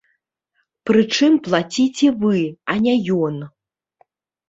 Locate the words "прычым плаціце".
0.91-2.07